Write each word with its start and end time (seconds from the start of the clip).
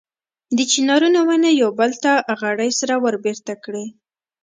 د 0.57 0.59
چنارونو 0.71 1.19
ونې 1.27 1.51
یو 1.61 1.69
بل 1.79 1.91
ته 2.03 2.11
غړۍ 2.39 2.71
سره 2.79 2.93
وربېرته 3.03 3.53
کړي. 3.63 3.85